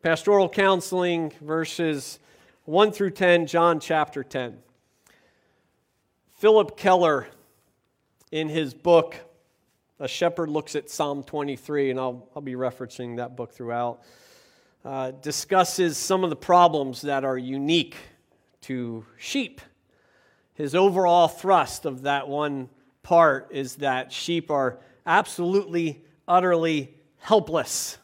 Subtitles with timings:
[0.00, 2.20] Pastoral Counseling, verses
[2.66, 4.56] 1 through 10, John chapter 10.
[6.34, 7.26] Phillip Keller,
[8.30, 9.16] in his book,
[9.98, 14.02] A Shepherd Looks at Psalm 23, and I'll, I'll be referencing that book throughout,
[14.84, 17.96] uh, discusses some of the problems that are unique
[18.62, 19.60] to sheep.
[20.54, 22.68] His overall thrust of that one
[23.02, 27.98] part is that sheep are absolutely, utterly helpless.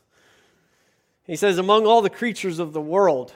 [1.27, 3.35] He says, Among all the creatures of the world,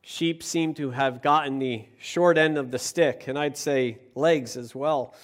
[0.00, 4.56] sheep seem to have gotten the short end of the stick, and I'd say legs
[4.56, 5.14] as well.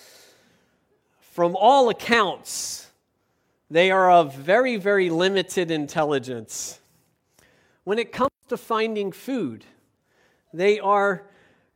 [1.32, 2.91] From all accounts,
[3.70, 6.79] they are of very, very limited intelligence.
[7.84, 9.65] When it comes to finding food,
[10.52, 11.24] they are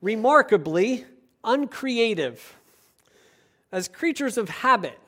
[0.03, 1.07] remarkably
[1.43, 2.57] uncreative.
[3.71, 4.99] As creatures of habit,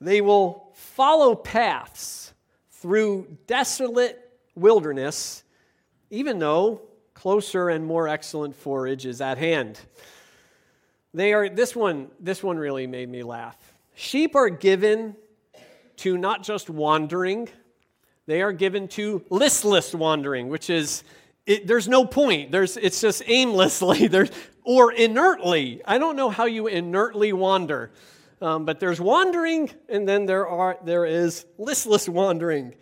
[0.00, 2.32] they will follow paths
[2.82, 4.18] through desolate
[4.56, 5.44] wilderness,
[6.10, 6.82] even though
[7.14, 9.80] closer and more excellent forage is at hand.
[11.14, 13.56] They are this one this one really made me laugh.
[13.94, 15.14] Sheep are given
[15.98, 17.48] to not just wandering,
[18.26, 21.04] they are given to listless wandering, which is
[21.46, 22.52] it, there's no point.
[22.52, 24.30] There's, it's just aimlessly there's,
[24.64, 25.82] or inertly.
[25.84, 27.90] I don't know how you inertly wander.
[28.42, 32.74] Um, but there's wandering, and then there, are, there is listless wandering.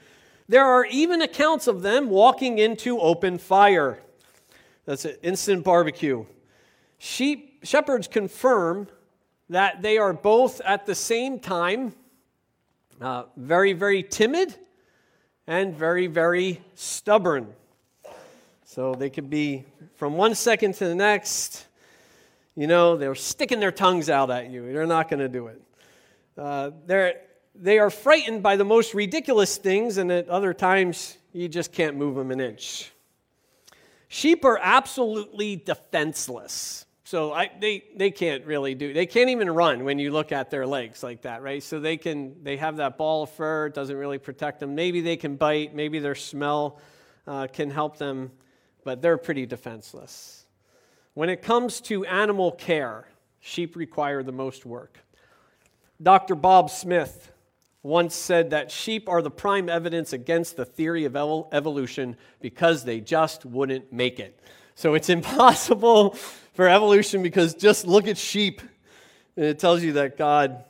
[0.48, 3.98] There are even accounts of them walking into open fire.
[4.86, 6.25] That's an instant barbecue.
[6.97, 8.88] Sheep, shepherds confirm
[9.50, 11.92] that they are both at the same time
[12.98, 14.55] uh, very, very timid
[15.47, 17.53] and very, very stubborn.
[18.64, 19.66] So they could be
[19.97, 21.66] from one second to the next,
[22.56, 24.73] you know, they're sticking their tongues out at you.
[24.73, 25.62] They're not going to do it.
[26.37, 27.20] Uh, they're,
[27.55, 31.97] they are frightened by the most ridiculous things, and at other times, you just can't
[31.97, 32.91] move them an inch.
[34.09, 36.87] Sheep are absolutely defenseless.
[37.05, 40.49] So I, they, they can't really do, they can't even run when you look at
[40.49, 41.60] their legs like that, right?
[41.60, 44.77] So they can, they have that ball of fur, it doesn't really protect them.
[44.77, 46.81] Maybe they can bite, maybe their smell
[47.27, 48.31] uh, can help them,
[48.84, 50.40] but they're pretty defenseless.
[51.20, 53.06] When it comes to animal care,
[53.41, 55.00] sheep require the most work.
[56.03, 56.34] Dr.
[56.34, 57.31] Bob Smith
[57.82, 63.00] once said that sheep are the prime evidence against the theory of evolution because they
[63.00, 64.41] just wouldn't make it.
[64.76, 66.14] So it's impossible
[66.54, 68.62] for evolution because just look at sheep
[69.36, 70.64] and it tells you that God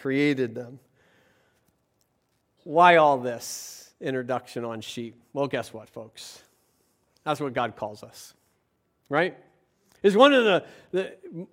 [0.00, 0.78] created them.
[2.64, 5.20] Why all this introduction on sheep?
[5.34, 6.42] Well, guess what, folks?
[7.22, 8.32] That's what God calls us,
[9.10, 9.36] right?
[10.02, 11.46] Is one of the, the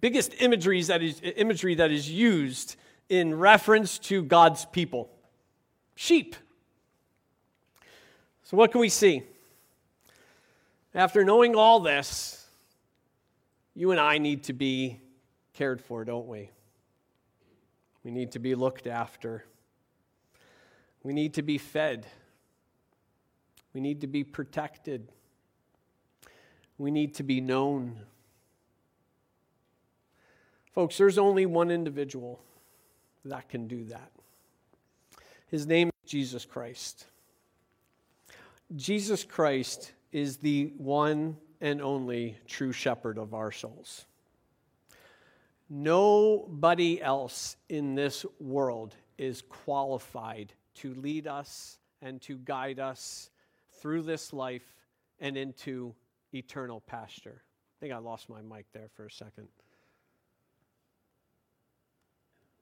[0.00, 2.76] biggest imageries that is, imagery that is used
[3.08, 5.10] in reference to God's people
[5.96, 6.36] sheep.
[8.44, 9.22] So, what can we see?
[10.94, 12.46] After knowing all this,
[13.74, 15.00] you and I need to be
[15.52, 16.50] cared for, don't we?
[18.04, 19.44] We need to be looked after.
[21.02, 22.06] We need to be fed.
[23.74, 25.12] We need to be protected.
[26.78, 28.00] We need to be known.
[30.72, 32.40] Folks, there's only one individual
[33.24, 34.10] that can do that.
[35.48, 37.06] His name is Jesus Christ.
[38.74, 44.04] Jesus Christ is the one and only true shepherd of our souls.
[45.68, 53.30] Nobody else in this world is qualified to lead us and to guide us
[53.80, 54.74] through this life
[55.20, 55.94] and into
[56.36, 57.42] eternal pasture.
[57.42, 59.48] I think I lost my mic there for a second.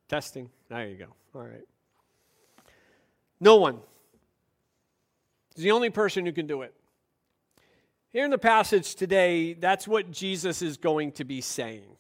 [0.09, 0.51] Testing.
[0.69, 1.07] There you go.
[1.35, 1.65] All right.
[3.41, 3.81] No one.
[5.57, 6.75] is the only person who can do it.
[8.11, 11.97] Here in the passage today, that's what Jesus is going to be saying.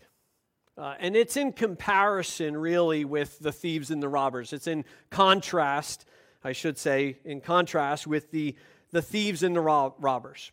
[0.77, 4.53] Uh, and it's in comparison, really, with the thieves and the robbers.
[4.53, 6.05] It's in contrast,
[6.43, 8.57] I should say, in contrast with the,
[8.91, 10.53] the thieves and the robbers.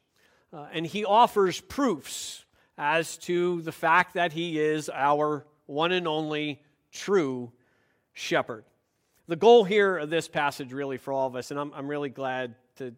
[0.54, 2.46] Uh, and he offers proofs
[2.78, 6.62] as to the fact that he is our one and only
[6.92, 7.52] true
[8.14, 8.66] shepherd.
[9.28, 12.10] The goal here of this passage, really, for all of us, and I'm, I'm really
[12.10, 12.94] glad to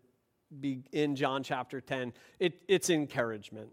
[0.60, 3.70] be in John chapter 10, it, it's encouragement.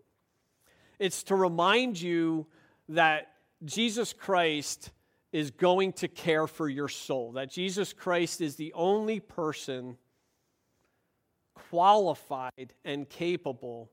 [0.98, 2.46] It's to remind you
[2.90, 3.32] that
[3.64, 4.90] Jesus Christ
[5.32, 9.96] is going to care for your soul, that Jesus Christ is the only person
[11.54, 13.90] qualified and capable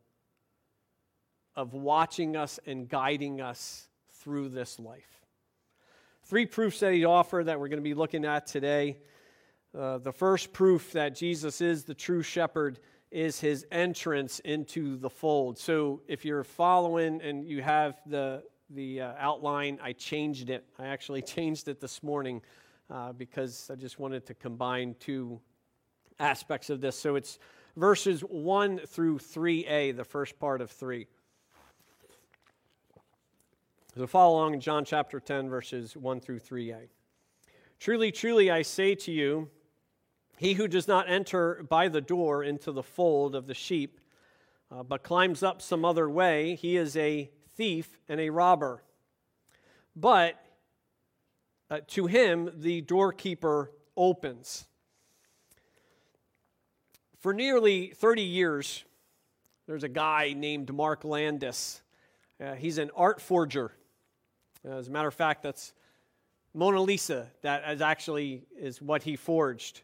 [1.56, 3.90] of watching us and guiding us
[4.22, 5.26] through this life.
[6.24, 8.98] Three proofs that he offered that we're going to be looking at today.
[9.78, 12.80] Uh, the first proof that Jesus is the true shepherd
[13.12, 15.58] is his entrance into the fold.
[15.58, 20.66] So if you're following and you have the, the uh, outline, I changed it.
[20.78, 22.42] I actually changed it this morning
[22.90, 25.40] uh, because I just wanted to combine two
[26.20, 26.98] aspects of this.
[26.98, 27.40] So it's
[27.76, 31.08] verses 1 through 3a, the first part of 3.
[33.96, 36.88] So follow along in John chapter 10, verses 1 through 3a.
[37.80, 39.50] Truly, truly, I say to you,
[40.38, 44.00] he who does not enter by the door into the fold of the sheep,
[44.72, 48.84] uh, but climbs up some other way, he is a thief and a robber.
[49.96, 50.44] But
[51.70, 54.68] uh, to him the doorkeeper opens.
[57.28, 58.86] For nearly 30 years,
[59.68, 61.82] there's a guy named Mark Landis.
[62.42, 63.74] Uh, he's an art forger.
[64.64, 65.74] As a matter of fact, that's
[66.54, 67.28] Mona Lisa.
[67.42, 69.82] That is actually is what he forged.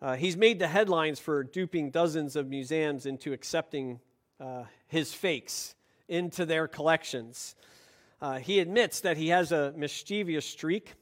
[0.00, 4.00] Uh, he's made the headlines for duping dozens of museums into accepting
[4.40, 5.74] uh, his fakes
[6.08, 7.56] into their collections.
[8.22, 10.94] Uh, he admits that he has a mischievous streak.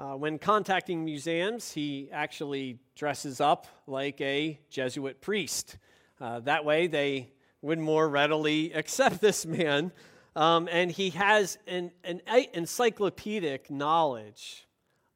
[0.00, 5.76] Uh, when contacting museums, he actually dresses up like a Jesuit priest.
[6.18, 7.28] Uh, that way, they
[7.60, 9.92] would more readily accept this man.
[10.34, 12.22] Um, and he has an, an
[12.54, 14.66] encyclopedic knowledge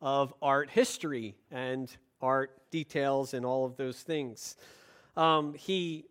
[0.02, 1.90] of art history and
[2.20, 4.54] art details and all of those things.
[5.16, 6.04] Um, he,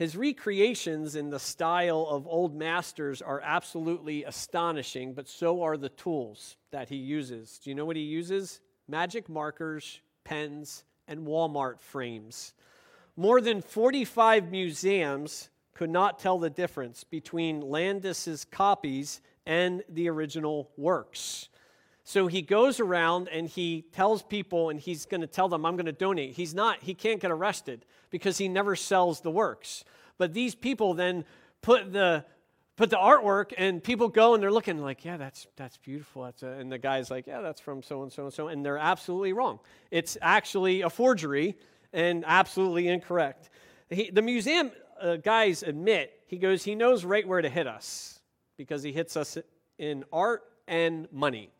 [0.00, 5.90] his recreations in the style of old masters are absolutely astonishing, but so are the
[5.90, 7.60] tools that he uses.
[7.62, 8.62] Do you know what he uses?
[8.88, 12.54] Magic markers, pens, and Walmart frames.
[13.14, 20.70] More than 45 museums could not tell the difference between Landis's copies and the original
[20.78, 21.50] works.
[22.04, 25.76] So he goes around and he tells people, and he's going to tell them, I'm
[25.76, 26.32] going to donate.
[26.32, 29.84] He's not, he can't get arrested because he never sells the works.
[30.18, 31.24] But these people then
[31.62, 32.24] put the
[32.76, 36.24] put the artwork and people go and they're looking like yeah that's that's beautiful.
[36.24, 38.48] That's and the guy's like yeah that's from so and so and so.
[38.48, 39.60] And they're absolutely wrong.
[39.90, 41.56] It's actually a forgery
[41.92, 43.50] and absolutely incorrect.
[43.88, 44.70] He, the museum
[45.00, 48.20] uh, guys admit he goes he knows right where to hit us
[48.56, 49.38] because he hits us
[49.78, 51.50] in art and money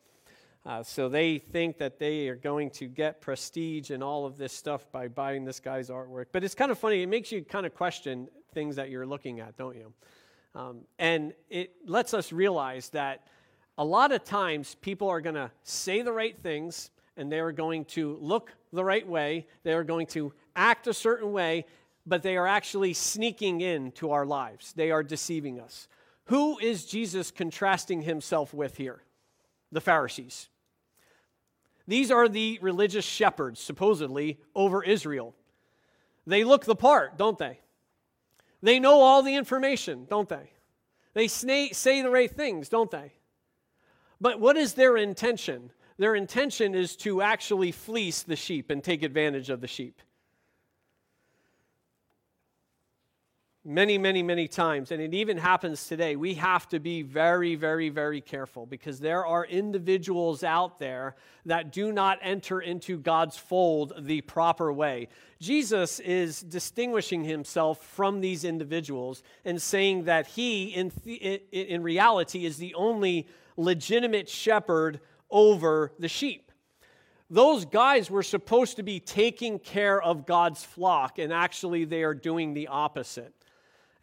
[0.65, 4.53] uh, so they think that they are going to get prestige and all of this
[4.53, 6.25] stuff by buying this guy's artwork.
[6.31, 7.01] But it's kind of funny.
[7.01, 9.93] It makes you kind of question things that you're looking at, don't you?
[10.53, 13.27] Um, and it lets us realize that
[13.77, 17.51] a lot of times people are going to say the right things and they are
[17.51, 19.47] going to look the right way.
[19.63, 21.65] They are going to act a certain way,
[22.05, 24.73] but they are actually sneaking into our lives.
[24.73, 25.87] They are deceiving us.
[26.25, 29.01] Who is Jesus contrasting himself with here?
[29.71, 30.49] The Pharisees.
[31.87, 35.33] These are the religious shepherds, supposedly, over Israel.
[36.27, 37.59] They look the part, don't they?
[38.61, 40.51] They know all the information, don't they?
[41.13, 43.13] They say the right things, don't they?
[44.21, 45.71] But what is their intention?
[45.97, 50.01] Their intention is to actually fleece the sheep and take advantage of the sheep.
[53.63, 57.89] Many, many, many times, and it even happens today, we have to be very, very,
[57.89, 61.15] very careful because there are individuals out there
[61.45, 65.09] that do not enter into God's fold the proper way.
[65.39, 72.45] Jesus is distinguishing himself from these individuals and saying that he, in, th- in reality,
[72.45, 73.27] is the only
[73.57, 74.99] legitimate shepherd
[75.29, 76.51] over the sheep
[77.33, 82.13] those guys were supposed to be taking care of God's flock, and actually they are
[82.13, 83.33] doing the opposite.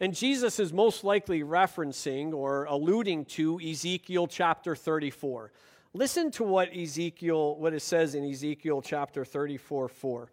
[0.01, 5.51] And Jesus is most likely referencing or alluding to Ezekiel chapter 34.
[5.93, 10.31] Listen to what Ezekiel, what it says in Ezekiel chapter 34 4.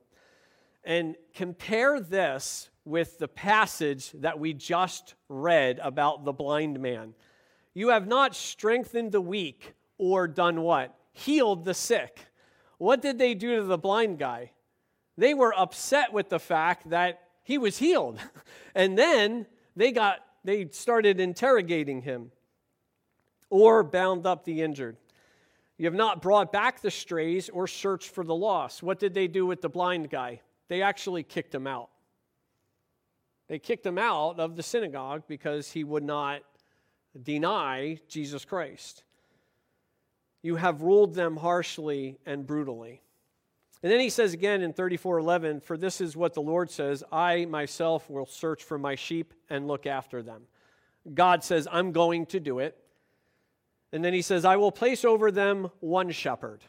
[0.85, 7.14] And compare this with the passage that we just read about the blind man.
[7.75, 10.96] You have not strengthened the weak or done what?
[11.12, 12.20] Healed the sick.
[12.78, 14.52] What did they do to the blind guy?
[15.18, 18.20] They were upset with the fact that he was healed.
[18.76, 19.46] And then
[19.76, 22.30] they got they started interrogating him
[23.50, 24.97] or bound up the injured.
[25.76, 28.83] You have not brought back the strays or searched for the lost.
[28.83, 30.40] What did they do with the blind guy?
[30.68, 31.90] They actually kicked him out.
[33.49, 36.42] They kicked him out of the synagogue because he would not
[37.23, 39.04] deny Jesus Christ.
[40.42, 43.02] You have ruled them harshly and brutally.
[43.83, 47.45] And then he says again in 34:11, "For this is what the Lord says, I
[47.45, 50.47] myself will search for my sheep and look after them."
[51.14, 52.83] God says, "I'm going to do it."
[53.92, 56.64] And then he says, "I will place over them one shepherd,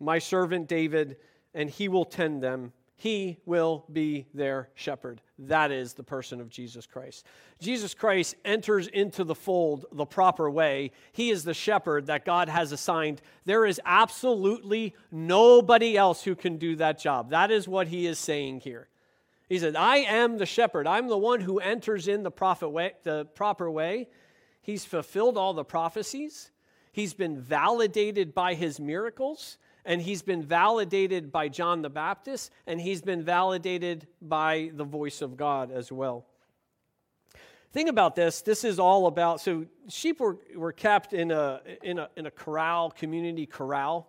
[0.00, 1.18] my servant David,
[1.52, 2.72] and he will tend them.
[2.96, 5.20] He will be their shepherd.
[5.38, 7.26] That is the person of Jesus Christ.
[7.60, 10.92] Jesus Christ enters into the fold the proper way.
[11.12, 13.20] He is the shepherd that God has assigned.
[13.44, 17.30] There is absolutely nobody else who can do that job.
[17.30, 18.88] That is what he is saying here.
[19.48, 20.86] He said, I am the shepherd.
[20.86, 24.08] I'm the one who enters in the, prophet way, the proper way.
[24.62, 26.50] He's fulfilled all the prophecies.
[26.92, 32.80] He's been validated by his miracles, and he's been validated by John the Baptist, and
[32.80, 36.26] he's been validated by the voice of God as well.
[37.72, 38.40] Think about this.
[38.42, 42.30] This is all about so sheep were, were kept in a, in, a, in a
[42.30, 44.08] corral, community corral.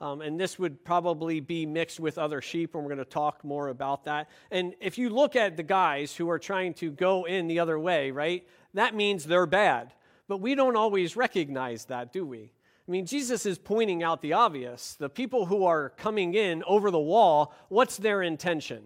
[0.00, 3.42] Um, and this would probably be mixed with other sheep, and we're going to talk
[3.44, 4.28] more about that.
[4.50, 7.78] And if you look at the guys who are trying to go in the other
[7.78, 9.92] way, right, that means they're bad.
[10.28, 12.52] But we don't always recognize that, do we?
[12.88, 14.94] I mean, Jesus is pointing out the obvious.
[14.94, 18.82] The people who are coming in over the wall, what's their intention?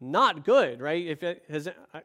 [0.00, 1.06] Not good, right?
[1.06, 2.02] If it has, I,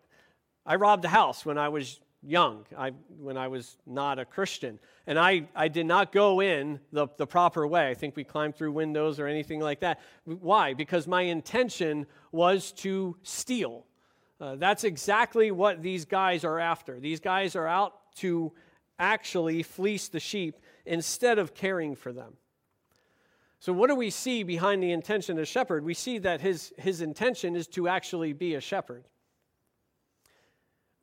[0.64, 4.78] I robbed a house when I was young, I, when I was not a Christian.
[5.08, 7.90] And I, I did not go in the, the proper way.
[7.90, 10.00] I think we climbed through windows or anything like that.
[10.26, 10.76] Why?
[10.76, 13.86] Because my intention was to steal.
[14.40, 17.00] Uh, that's exactly what these guys are after.
[17.00, 18.52] These guys are out to
[19.00, 22.34] actually fleece the sheep instead of caring for them.
[23.60, 25.84] So, what do we see behind the intention of shepherd?
[25.86, 29.06] We see that his, his intention is to actually be a shepherd.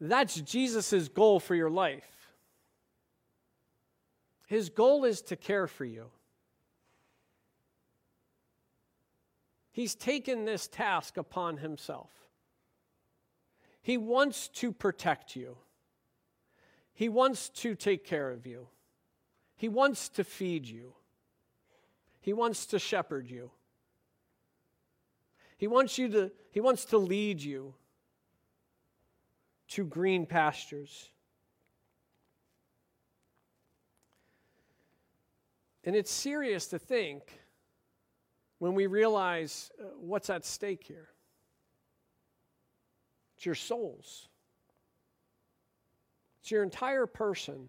[0.00, 2.32] That's Jesus' goal for your life.
[4.46, 6.06] His goal is to care for you.
[9.70, 12.10] He's taken this task upon himself.
[13.80, 15.58] He wants to protect you.
[16.94, 18.66] He wants to take care of you.
[19.58, 20.94] He wants to feed you.
[22.20, 23.50] He wants to shepherd you.
[25.56, 27.74] He wants you to he wants to lead you
[29.70, 31.10] to green pastures.
[35.82, 37.40] And it's serious to think
[38.58, 41.08] when we realize uh, what's at stake here.
[43.36, 44.28] It's your souls,
[46.40, 47.68] it's your entire person.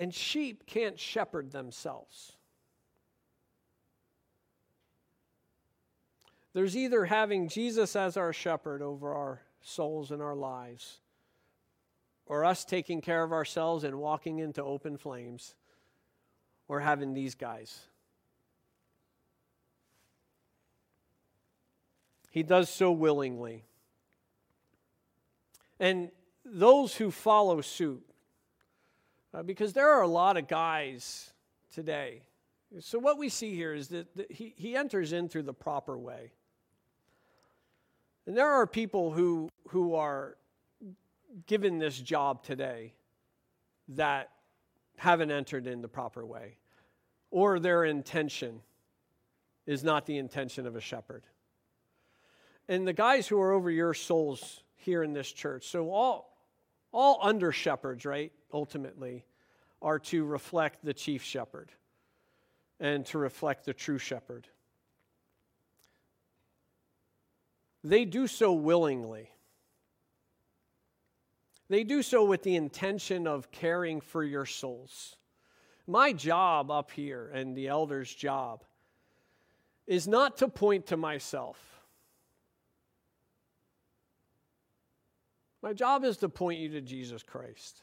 [0.00, 2.32] And sheep can't shepherd themselves.
[6.54, 11.00] There's either having Jesus as our shepherd over our souls and our lives,
[12.24, 15.54] or us taking care of ourselves and walking into open flames,
[16.66, 17.80] or having these guys.
[22.30, 23.64] He does so willingly.
[25.78, 26.10] And
[26.44, 28.09] those who follow suit,
[29.32, 31.32] uh, because there are a lot of guys
[31.72, 32.22] today.
[32.80, 35.98] So, what we see here is that, that he, he enters in through the proper
[35.98, 36.32] way.
[38.26, 40.36] And there are people who, who are
[41.46, 42.94] given this job today
[43.88, 44.30] that
[44.96, 46.58] haven't entered in the proper way,
[47.30, 48.60] or their intention
[49.66, 51.24] is not the intention of a shepherd.
[52.68, 56.29] And the guys who are over your souls here in this church, so all,
[56.92, 59.24] all under shepherds, right, ultimately,
[59.82, 61.70] are to reflect the chief shepherd
[62.78, 64.48] and to reflect the true shepherd.
[67.82, 69.30] They do so willingly.
[71.68, 75.16] They do so with the intention of caring for your souls.
[75.86, 78.64] My job up here and the elder's job
[79.86, 81.69] is not to point to myself.
[85.62, 87.82] My job is to point you to Jesus Christ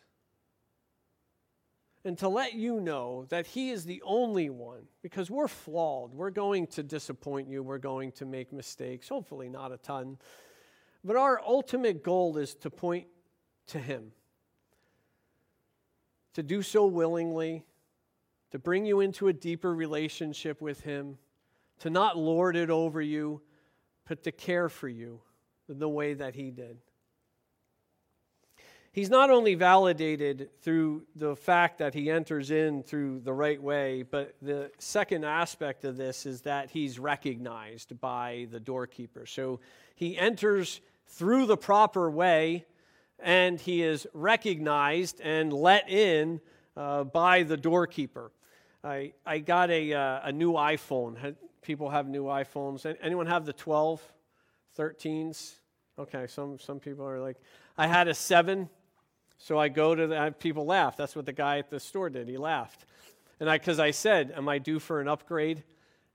[2.04, 6.14] and to let you know that He is the only one, because we're flawed.
[6.14, 7.62] We're going to disappoint you.
[7.62, 10.18] We're going to make mistakes, hopefully, not a ton.
[11.04, 13.08] But our ultimate goal is to point
[13.68, 14.12] to Him,
[16.34, 17.66] to do so willingly,
[18.52, 21.18] to bring you into a deeper relationship with Him,
[21.80, 23.42] to not lord it over you,
[24.08, 25.20] but to care for you
[25.68, 26.78] the way that He did.
[28.98, 34.02] He's not only validated through the fact that he enters in through the right way,
[34.02, 39.28] but the second aspect of this is that he's recognized by the doorkeeper.
[39.28, 39.60] So
[39.94, 42.66] he enters through the proper way
[43.20, 46.42] and he is recognized and let in
[46.76, 48.32] uh, by the doorkeeper.
[48.84, 51.36] I, I got a, uh, a new iPhone.
[51.62, 52.92] People have new iPhones.
[53.04, 54.02] Anyone have the 12,
[54.76, 55.54] 13s?
[56.00, 57.38] Okay, some, some people are like,
[57.78, 58.68] I had a 7
[59.38, 60.98] so I go to the people laugh.
[60.98, 62.28] That's what the guy at the store did.
[62.28, 62.86] He laughed.
[63.40, 65.64] And I, because I said, Am I due for an upgrade?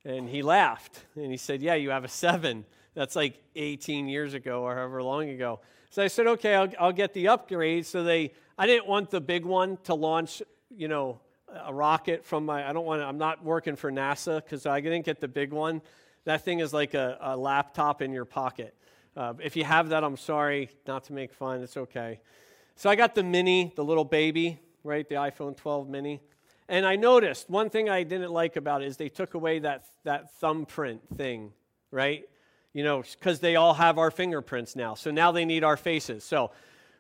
[0.05, 2.64] And he laughed and he said, Yeah, you have a seven.
[2.95, 5.61] That's like 18 years ago or however long ago.
[5.91, 7.87] So I said, Okay, I'll, I'll get the upgrade.
[7.87, 10.43] So they, I didn't want the big one to launch,
[10.75, 11.21] you know,
[11.64, 15.05] a rocket from my, I don't want I'm not working for NASA because I didn't
[15.05, 15.83] get the big one.
[16.25, 18.75] That thing is like a, a laptop in your pocket.
[19.17, 22.21] Uh, if you have that, I'm sorry, not to make fun, it's okay.
[22.76, 26.21] So I got the mini, the little baby, right, the iPhone 12 mini.
[26.69, 29.85] And I noticed one thing I didn't like about it is they took away that,
[30.05, 31.52] that thumbprint thing,
[31.91, 32.25] right?
[32.73, 34.95] You know, because they all have our fingerprints now.
[34.95, 36.25] So now they need our faces.
[36.25, 36.50] So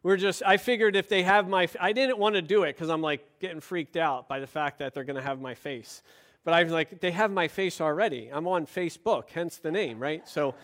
[0.02, 2.90] we're just, I figured if they have my, I didn't want to do it because
[2.90, 6.02] I'm like getting freaked out by the fact that they're going to have my face.
[6.44, 8.28] But I was like, they have my face already.
[8.32, 10.28] I'm on Facebook, hence the name, right?
[10.28, 10.54] So,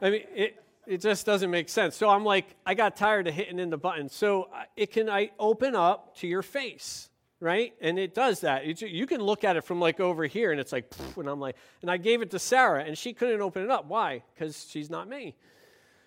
[0.00, 1.96] I mean, it, it just doesn't make sense.
[1.96, 4.08] So I'm like, I got tired of hitting in the button.
[4.08, 7.08] So uh, it can I open up to your face,
[7.40, 7.72] right?
[7.80, 8.64] And it does that.
[8.64, 11.40] It, you can look at it from like over here, and it's like, and I'm
[11.40, 13.86] like, and I gave it to Sarah, and she couldn't open it up.
[13.86, 14.22] Why?
[14.34, 15.36] Because she's not me.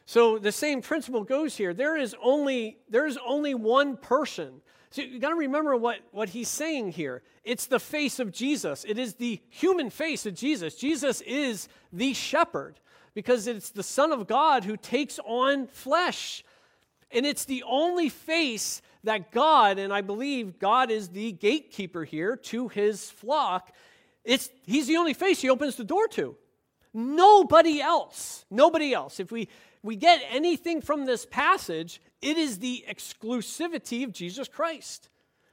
[0.06, 1.74] So the same principle goes here.
[1.74, 4.62] There is only there is only one person.
[4.92, 7.22] So you got to remember what, what he's saying here.
[7.44, 8.86] It's the face of Jesus.
[8.88, 10.76] It is the human face of Jesus.
[10.76, 12.80] Jesus is the shepherd
[13.16, 16.44] because it's the Son of God who takes on flesh.
[17.10, 22.36] And it's the only face that God, and I believe God is the gatekeeper here
[22.36, 23.74] to his flock,
[24.24, 26.36] it's, he's the only face he opens the door to.
[26.94, 28.46] Nobody else.
[28.50, 29.20] Nobody else.
[29.20, 29.48] If we,
[29.84, 35.10] we get anything from this passage, it is the exclusivity of Jesus Christ.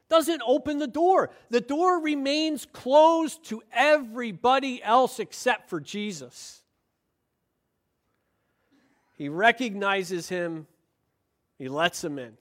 [0.09, 1.31] Doesn't open the door.
[1.51, 6.62] The door remains closed to everybody else except for Jesus.
[9.23, 10.67] He recognizes him,
[11.57, 12.33] he lets him in.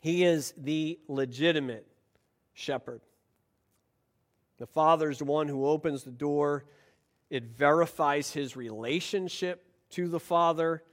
[0.00, 1.84] He is the legitimate
[2.52, 3.00] shepherd.
[4.58, 6.66] The Father is the one who opens the door.
[7.28, 10.84] It verifies his relationship to the Father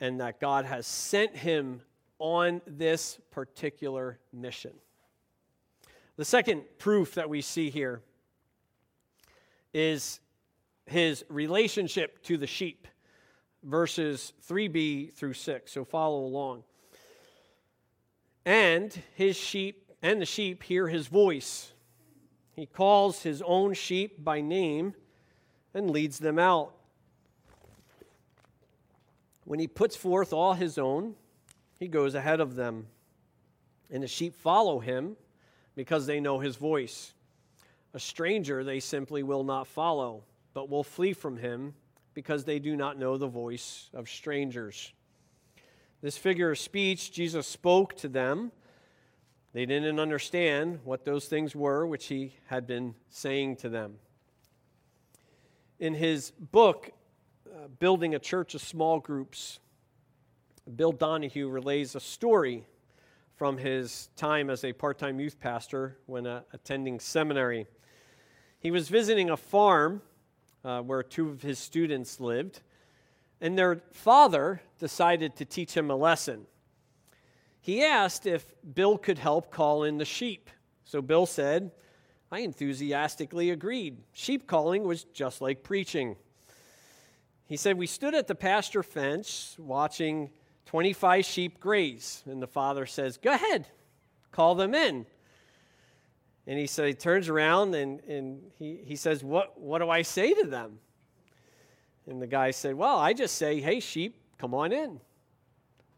[0.00, 1.82] and that God has sent him
[2.18, 4.72] on this particular mission.
[6.16, 8.00] The second proof that we see here
[9.74, 10.20] is
[10.86, 12.86] his relationship to the sheep,
[13.62, 15.72] verses 3b through 6.
[15.72, 16.64] So follow along.
[18.44, 21.72] And his sheep and the sheep hear his voice.
[22.52, 24.94] He calls his own sheep by name
[25.72, 26.74] and leads them out.
[29.44, 31.14] When he puts forth all his own,
[31.78, 32.86] he goes ahead of them.
[33.90, 35.16] And the sheep follow him
[35.74, 37.12] because they know his voice.
[37.92, 40.22] A stranger they simply will not follow
[40.54, 41.74] but will flee from him
[42.14, 44.92] because they do not know the voice of strangers.
[46.00, 48.52] This figure of speech, Jesus spoke to them.
[49.52, 53.96] They didn't understand what those things were which he had been saying to them.
[55.78, 56.92] In his book,
[57.52, 59.58] uh, Building a Church of Small Groups,
[60.76, 62.64] Bill Donahue relays a story
[63.36, 67.66] from his time as a part time youth pastor when uh, attending seminary.
[68.60, 70.00] He was visiting a farm
[70.64, 72.60] uh, where two of his students lived,
[73.40, 76.46] and their father decided to teach him a lesson.
[77.60, 80.50] He asked if Bill could help call in the sheep.
[80.84, 81.70] So Bill said,
[82.30, 83.98] I enthusiastically agreed.
[84.12, 86.16] Sheep calling was just like preaching.
[87.46, 90.30] He said, We stood at the pasture fence watching
[90.66, 92.22] 25 sheep graze.
[92.26, 93.68] And the father says, Go ahead,
[94.32, 95.06] call them in.
[96.46, 100.02] And he said, he turns around and, and he, he says, what, what do I
[100.02, 100.78] say to them?
[102.06, 105.00] And the guy said, Well, I just say, Hey, sheep, come on in.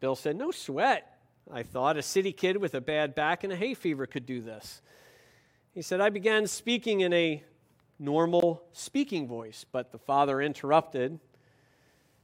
[0.00, 1.12] Bill said, No sweat.
[1.52, 4.40] I thought a city kid with a bad back and a hay fever could do
[4.40, 4.82] this.
[5.74, 7.44] He said, I began speaking in a
[7.98, 11.20] normal speaking voice, but the father interrupted.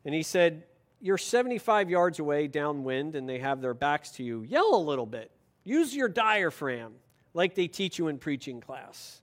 [0.04, 0.64] And he said,
[1.00, 4.42] You're 75 yards away downwind and they have their backs to you.
[4.42, 5.30] Yell a little bit.
[5.64, 6.94] Use your diaphragm
[7.35, 9.21] like they teach you in preaching class.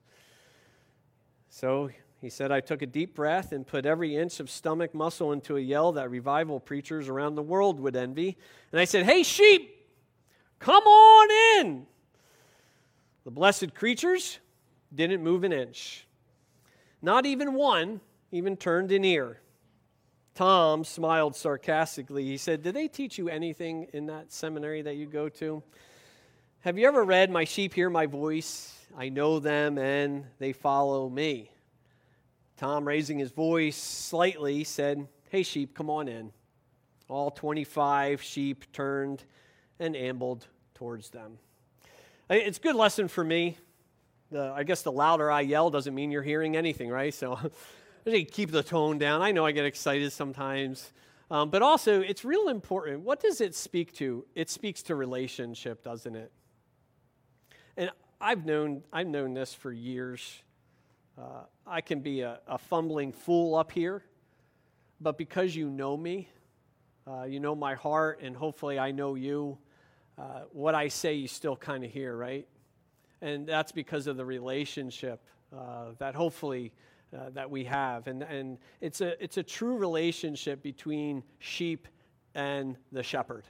[1.48, 5.32] So he said, I took a deep breath and put every inch of stomach muscle
[5.32, 8.36] into a yell that revival preachers around the world would envy.
[8.72, 9.88] And I said, Hey, sheep,
[10.58, 11.86] come on in.
[13.24, 14.38] The blessed creatures
[14.94, 16.06] didn't move an inch.
[17.02, 18.00] Not even one
[18.32, 19.40] even turned an ear.
[20.34, 22.24] Tom smiled sarcastically.
[22.24, 25.62] He said, Did they teach you anything in that seminary that you go to?
[26.62, 28.76] Have you ever read, My sheep hear my voice?
[28.94, 31.50] I know them and they follow me.
[32.58, 36.32] Tom, raising his voice slightly, said, Hey, sheep, come on in.
[37.08, 39.24] All 25 sheep turned
[39.78, 41.38] and ambled towards them.
[42.28, 43.56] It's a good lesson for me.
[44.30, 47.14] The, I guess the louder I yell doesn't mean you're hearing anything, right?
[47.14, 47.38] So
[48.06, 49.22] I keep the tone down.
[49.22, 50.92] I know I get excited sometimes.
[51.30, 53.00] Um, but also, it's real important.
[53.00, 54.26] What does it speak to?
[54.34, 56.30] It speaks to relationship, doesn't it?
[57.76, 60.42] And I've known, I've known this for years.
[61.18, 64.02] Uh, I can be a, a, fumbling fool up here,
[65.00, 66.28] but because you know me,
[67.06, 69.58] uh, you know my heart, and hopefully I know you,
[70.18, 72.46] uh, what I say you still kind of hear, right?
[73.22, 75.22] And that's because of the relationship
[75.56, 76.72] uh, that hopefully
[77.14, 78.06] uh, that we have.
[78.06, 81.88] And, and it's, a, it's a true relationship between sheep
[82.34, 83.44] and the shepherd.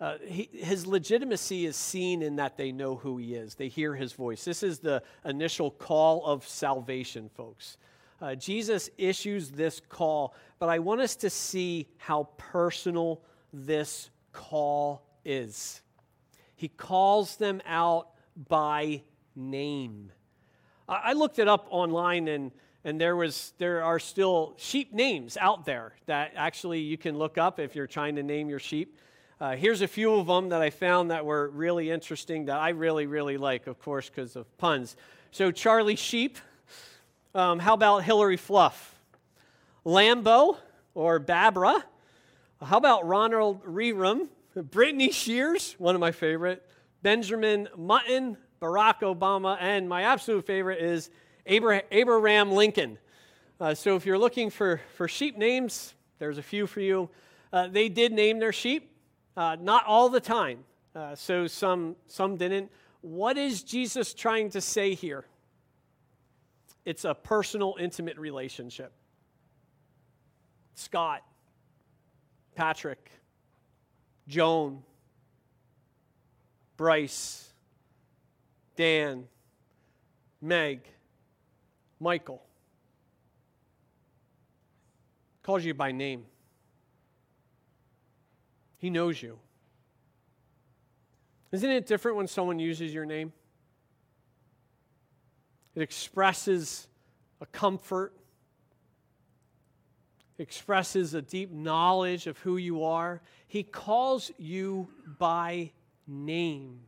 [0.00, 3.94] Uh, he, his legitimacy is seen in that they know who he is, they hear
[3.94, 4.44] his voice.
[4.44, 7.78] This is the initial call of salvation, folks.
[8.20, 15.04] Uh, Jesus issues this call, but I want us to see how personal this call
[15.24, 15.82] is.
[16.54, 18.10] He calls them out
[18.48, 19.02] by
[19.34, 20.12] name.
[20.88, 22.52] I, I looked it up online and
[22.84, 27.36] and there was there are still sheep names out there that actually you can look
[27.36, 28.96] up if you're trying to name your sheep
[29.40, 32.70] uh, here's a few of them that I found that were really interesting that I
[32.70, 34.96] really, really like, of course, because of puns.
[35.30, 36.38] So, Charlie Sheep.
[37.34, 38.96] Um, how about Hillary Fluff?
[39.86, 40.56] Lambo
[40.94, 41.84] or Babra?
[42.60, 44.28] How about Ronald Rearum?
[44.56, 46.66] Brittany Shears, one of my favorite.
[47.02, 51.10] Benjamin Mutton, Barack Obama, and my absolute favorite is
[51.46, 52.98] Abraham Lincoln.
[53.60, 57.08] Uh, so if you're looking for, for sheep names, there's a few for you.
[57.52, 58.90] Uh, they did name their sheep.
[59.38, 60.64] Uh, not all the time.
[60.96, 62.72] Uh, so some, some didn't.
[63.02, 65.26] What is Jesus trying to say here?
[66.84, 68.90] It's a personal, intimate relationship.
[70.74, 71.22] Scott,
[72.56, 73.12] Patrick,
[74.26, 74.82] Joan,
[76.76, 77.52] Bryce,
[78.74, 79.28] Dan,
[80.42, 80.80] Meg,
[82.00, 82.42] Michael.
[85.44, 86.24] Calls you by name.
[88.78, 89.38] He knows you.
[91.52, 93.32] Isn't it different when someone uses your name?
[95.74, 96.88] It expresses
[97.40, 98.12] a comfort,
[100.38, 103.20] expresses a deep knowledge of who you are.
[103.46, 104.88] He calls you
[105.18, 105.72] by
[106.06, 106.80] name.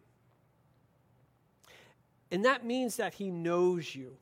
[2.31, 4.17] And that means that he knows you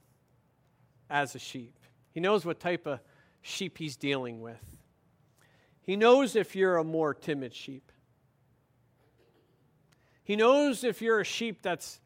[1.11, 1.74] as a sheep.
[2.12, 3.00] He knows what type of
[3.42, 4.78] sheep he's dealing with.
[5.88, 7.90] He knows if you're a more timid sheep.
[10.22, 11.98] He knows if you're a sheep that's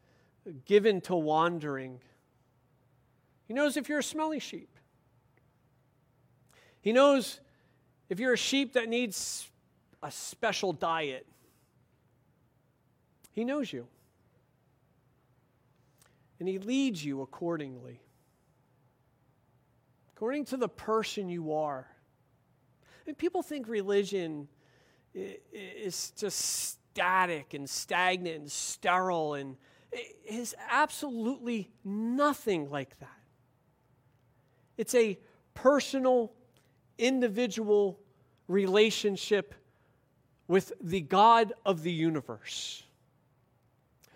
[0.63, 1.99] given to wandering.
[3.45, 4.69] He knows if you're a smelly sheep.
[6.79, 7.41] He knows
[8.07, 9.49] if you're a sheep that needs
[10.01, 11.27] a special diet.
[13.33, 13.85] He knows you.
[16.39, 17.99] And He leads you accordingly,
[20.15, 21.92] according to the person you are
[23.17, 24.47] people think religion
[25.13, 29.57] is just static and stagnant and sterile, and
[29.91, 33.09] it is absolutely nothing like that.
[34.77, 35.19] It's a
[35.53, 36.31] personal,
[36.97, 37.99] individual
[38.47, 39.53] relationship
[40.47, 42.83] with the God of the universe.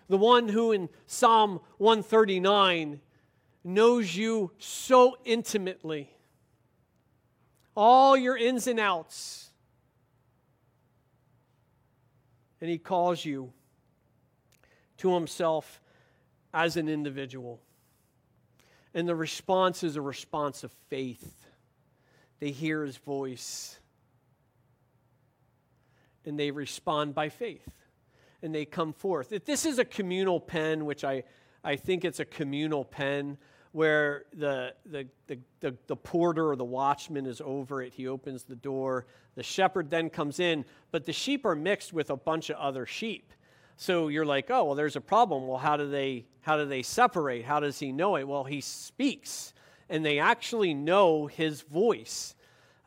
[0.09, 3.01] The one who in Psalm 139
[3.63, 6.16] knows you so intimately
[7.77, 9.51] all your ins and outs.
[12.59, 13.53] And he calls you
[14.97, 15.79] to himself
[16.53, 17.61] as an individual.
[18.95, 21.45] And the response is a response of faith.
[22.39, 23.79] They hear his voice
[26.25, 27.69] and they respond by faith
[28.41, 29.31] and they come forth.
[29.31, 31.23] If this is a communal pen, which I,
[31.63, 33.37] I think it's a communal pen,
[33.77, 37.93] where the, the, the, the, the porter or the watchman is over it.
[37.93, 39.05] He opens the door.
[39.35, 42.87] The shepherd then comes in, but the sheep are mixed with a bunch of other
[42.87, 43.31] sheep.
[43.75, 45.45] So you're like, oh, well, there's a problem.
[45.45, 47.45] Well, how do they, how do they separate?
[47.45, 48.27] How does he know it?
[48.27, 49.53] Well, he speaks,
[49.89, 52.33] and they actually know his voice.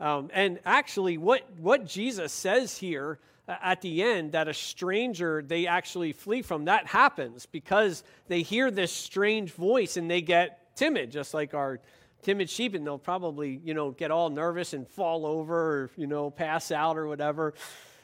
[0.01, 5.41] Um, and actually, what, what Jesus says here uh, at the end that a stranger
[5.41, 10.60] they actually flee from, that happens because they hear this strange voice and they get
[10.81, 11.79] timid, just like our
[12.23, 16.07] timid sheep, and they'll probably, you know, get all nervous and fall over or, you
[16.07, 17.53] know, pass out or whatever.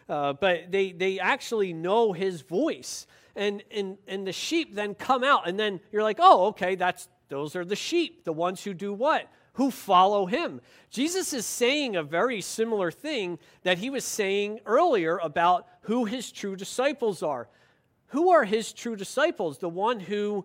[0.09, 3.07] Uh, but they, they actually know his voice.
[3.35, 7.09] And, and, and the sheep then come out, and then you're like, oh, okay, that's,
[7.29, 9.27] those are the sheep, the ones who do what?
[9.55, 10.61] Who follow him.
[10.91, 16.31] Jesus is saying a very similar thing that he was saying earlier about who his
[16.31, 17.49] true disciples are.
[18.09, 19.59] Who are his true disciples?
[19.59, 20.45] The one who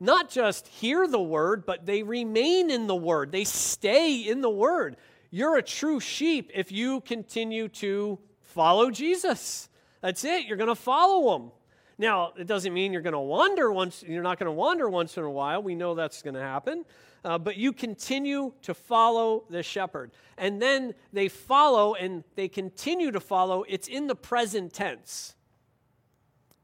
[0.00, 3.30] not just hear the word, but they remain in the word.
[3.30, 4.96] They stay in the word.
[5.30, 9.68] You're a true sheep if you continue to follow Jesus.
[10.00, 10.46] That's it.
[10.46, 11.50] You're going to follow him.
[11.98, 15.18] Now, it doesn't mean you're going to wander once, you're not going to wander once
[15.18, 15.62] in a while.
[15.62, 16.86] We know that's going to happen.
[17.22, 20.10] Uh, but you continue to follow the shepherd.
[20.38, 23.64] And then they follow and they continue to follow.
[23.68, 25.36] It's in the present tense.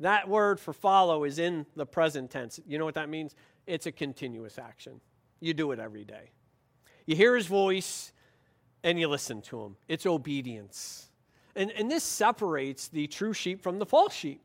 [0.00, 2.60] That word for follow is in the present tense.
[2.66, 3.34] You know what that means?
[3.66, 5.00] It's a continuous action.
[5.40, 6.30] You do it every day.
[7.06, 8.12] You hear his voice
[8.82, 9.76] and you listen to him.
[9.88, 11.08] It's obedience.
[11.54, 14.42] And, and this separates the true sheep from the false sheep.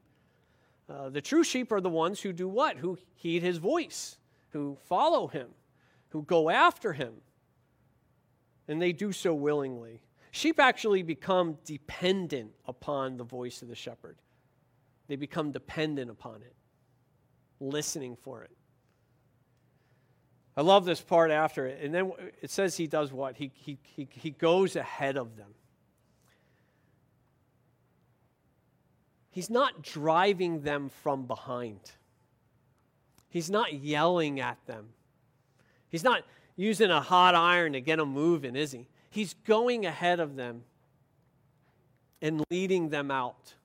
[0.89, 2.77] Uh, the true sheep are the ones who do what?
[2.77, 4.17] Who heed his voice,
[4.51, 5.49] who follow him,
[6.09, 7.13] who go after him.
[8.67, 10.01] And they do so willingly.
[10.31, 14.17] Sheep actually become dependent upon the voice of the shepherd.
[15.12, 16.56] They become dependent upon it,
[17.60, 18.52] listening for it.
[20.56, 21.84] I love this part after it.
[21.84, 23.36] And then it says he does what?
[23.36, 25.50] He, he, he, he goes ahead of them.
[29.32, 31.91] He's not driving them from behind.
[33.28, 34.93] He's not yelling at them.
[35.89, 36.21] He's not
[36.56, 38.88] using a hot iron to get them moving, is he?
[39.10, 40.63] He's going ahead of them
[42.21, 43.56] and leading them out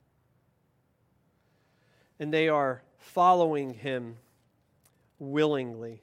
[2.18, 4.16] and they are following him
[5.18, 6.02] willingly.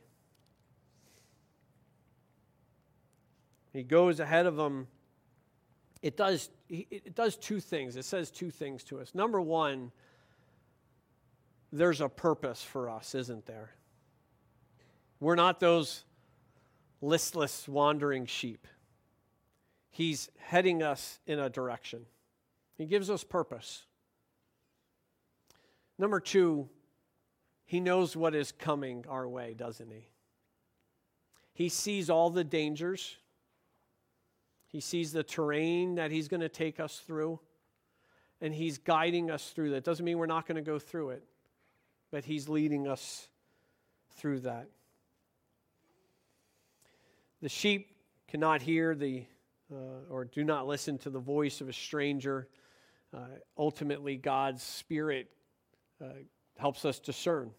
[3.71, 4.87] He goes ahead of them.
[6.01, 7.95] It does, it does two things.
[7.95, 9.15] It says two things to us.
[9.15, 9.91] Number one,
[11.71, 13.71] there's a purpose for us, isn't there?
[15.19, 16.03] We're not those
[17.01, 18.67] listless, wandering sheep.
[19.89, 22.05] He's heading us in a direction,
[22.77, 23.85] He gives us purpose.
[25.97, 26.69] Number two,
[27.65, 30.09] he knows what is coming our way, doesn't he?
[31.53, 33.17] He sees all the dangers.
[34.67, 37.39] He sees the terrain that he's going to take us through,
[38.41, 39.83] and he's guiding us through that.
[39.83, 41.23] Doesn't mean we're not going to go through it,
[42.11, 43.27] but he's leading us
[44.15, 44.69] through that.
[47.41, 47.95] The sheep
[48.27, 49.25] cannot hear the
[49.71, 52.47] uh, or do not listen to the voice of a stranger.
[53.13, 53.19] Uh,
[53.57, 55.29] ultimately, God's Spirit
[56.03, 56.07] uh,
[56.57, 57.51] helps us discern.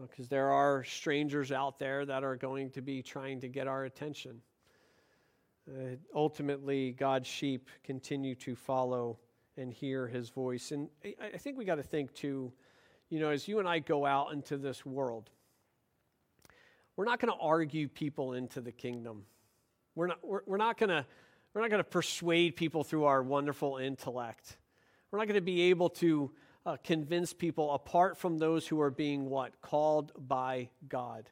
[0.00, 3.66] Because uh, there are strangers out there that are going to be trying to get
[3.66, 4.40] our attention.
[5.68, 9.18] Uh, ultimately, God's sheep continue to follow
[9.56, 10.70] and hear his voice.
[10.70, 12.52] And I, I think we got to think too,
[13.08, 15.30] you know, as you and I go out into this world,
[16.96, 19.24] we're not going to argue people into the kingdom.
[19.94, 21.06] We're not, we're, we're not going to
[21.54, 24.58] we're not going to persuade people through our wonderful intellect.
[25.10, 26.30] We're not going to be able to
[26.66, 29.60] uh, convince people apart from those who are being what?
[29.62, 31.30] Called by God.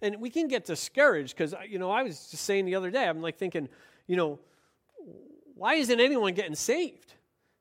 [0.00, 3.06] And we can get discouraged because, you know, I was just saying the other day,
[3.06, 3.68] I'm like thinking,
[4.06, 4.38] you know,
[5.56, 7.14] why isn't anyone getting saved?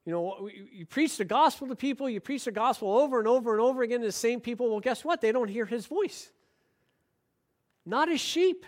[0.06, 3.54] You know, you preach the gospel to people, you preach the gospel over and over
[3.54, 4.70] and over again to the same people.
[4.70, 5.20] Well, guess what?
[5.20, 6.30] They don't hear his voice.
[7.88, 8.66] Not as sheep.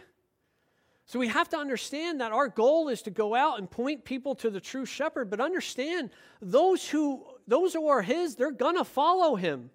[1.06, 4.34] So we have to understand that our goal is to go out and point people
[4.36, 6.10] to the true shepherd, but understand
[6.42, 9.70] those who those who are his, they're going to follow him.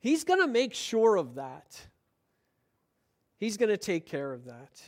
[0.00, 1.80] He's going to make sure of that.
[3.38, 4.82] He's going to take care of that.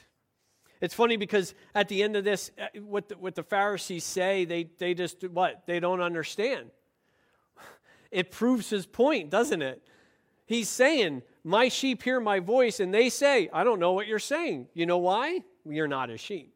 [0.83, 4.45] It's funny because at the end of this, uh, what the, what the Pharisees say,
[4.45, 5.63] they, they just, what?
[5.67, 6.71] They don't understand.
[8.11, 9.83] It proves his point, doesn't it?
[10.45, 14.19] He's saying, My sheep hear my voice, and they say, I don't know what you're
[14.19, 14.67] saying.
[14.75, 15.41] You know why?
[15.65, 16.52] You're not a sheep.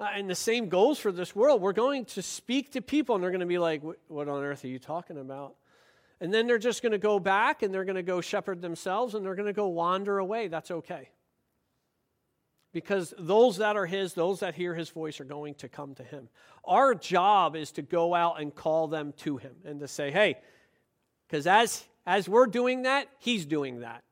[0.00, 1.62] Uh, and the same goes for this world.
[1.62, 4.64] We're going to speak to people, and they're going to be like, What on earth
[4.64, 5.54] are you talking about?
[6.20, 9.14] And then they're just going to go back and they're going to go shepherd themselves
[9.14, 10.48] and they're going to go wander away.
[10.48, 11.10] That's okay.
[12.72, 16.02] Because those that are His, those that hear His voice, are going to come to
[16.02, 16.28] Him.
[16.64, 20.38] Our job is to go out and call them to Him and to say, Hey,
[21.28, 24.02] because as, as we're doing that, He's doing that.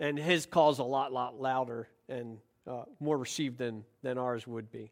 [0.00, 4.70] And His call's a lot, lot louder and uh, more received than, than ours would
[4.70, 4.90] be.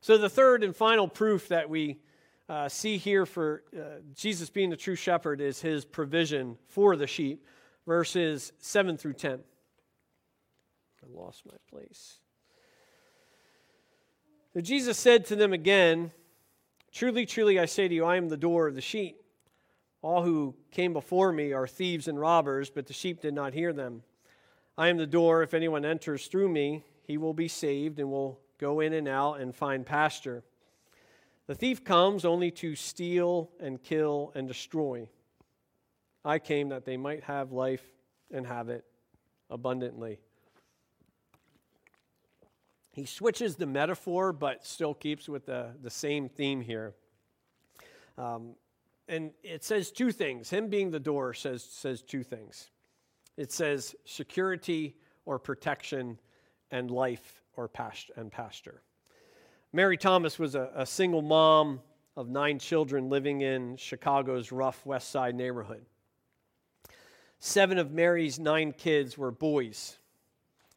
[0.00, 1.98] So, the third and final proof that we
[2.48, 7.06] uh, see here for uh, Jesus being the true shepherd is his provision for the
[7.06, 7.44] sheep,
[7.86, 9.40] verses 7 through 10.
[11.02, 12.18] I lost my place.
[14.54, 16.12] So Jesus said to them again,
[16.90, 19.20] Truly, truly, I say to you, I am the door of the sheep.
[20.00, 23.72] All who came before me are thieves and robbers, but the sheep did not hear
[23.72, 24.02] them.
[24.76, 25.42] I am the door.
[25.42, 29.40] If anyone enters through me, he will be saved and will go in and out
[29.40, 30.44] and find pasture.
[31.46, 35.08] The thief comes only to steal and kill and destroy.
[36.22, 37.82] I came that they might have life
[38.30, 38.84] and have it
[39.48, 40.20] abundantly.
[42.92, 46.94] He switches the metaphor, but still keeps with the, the same theme here.
[48.18, 48.50] Um,
[49.08, 50.50] and it says two things.
[50.50, 52.68] Him being the door says, says two things
[53.38, 56.18] it says security or protection,
[56.70, 58.82] and life or pasture and pasture.
[59.72, 61.80] Mary Thomas was a, a single mom
[62.16, 65.84] of nine children living in Chicago's rough West Side neighborhood.
[67.38, 69.98] Seven of Mary's nine kids were boys,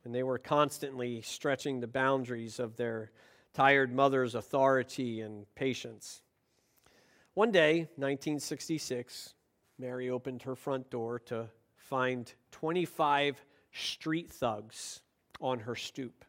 [0.04, 3.12] and they were constantly stretching the boundaries of their
[3.54, 6.22] tired mother's authority and patience.
[7.34, 9.34] One day, 1966,
[9.80, 15.02] Mary opened her front door to find 25 street thugs
[15.42, 16.24] on her stoop.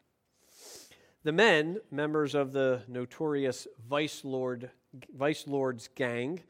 [1.23, 4.69] The men, members of the notorious Vice Lord
[5.15, 6.41] Vice Lord's gang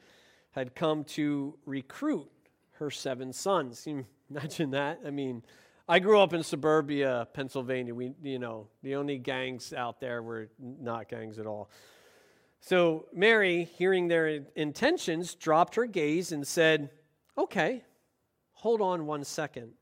[0.51, 2.29] had come to recruit
[2.73, 3.85] her seven sons.
[3.87, 4.99] You imagine that?
[5.05, 5.43] I mean,
[5.87, 7.93] I grew up in suburbia, Pennsylvania.
[7.93, 11.69] We, you know, the only gangs out there were not gangs at all.
[12.61, 16.89] So Mary, hearing their intentions, dropped her gaze and said,
[17.37, 17.83] Okay,
[18.53, 19.73] hold on one second.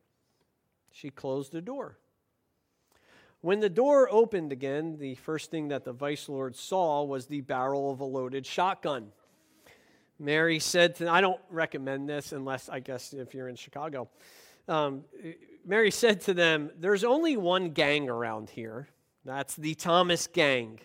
[0.92, 1.98] She closed the door.
[3.42, 7.42] When the door opened again, the first thing that the vice lord saw was the
[7.42, 9.12] barrel of a loaded shotgun.
[10.20, 14.10] Mary said to, I don't recommend this unless, I guess, if you're in Chicago.
[14.68, 15.06] Um,
[15.66, 18.88] Mary said to them, There's only one gang around here.
[19.26, 20.80] That's the Thomas gang.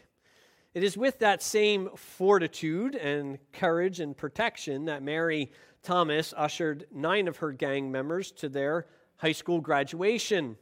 [0.73, 7.29] It is with that same fortitude and courage and protection that Mary Thomas ushered nine
[7.29, 8.87] of her gang members to their
[9.19, 10.57] high school graduation.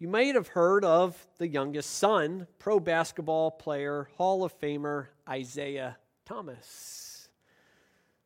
[0.00, 5.98] You might have heard of the youngest son, pro basketball player, Hall of Famer Isiah
[6.24, 7.28] Thomas.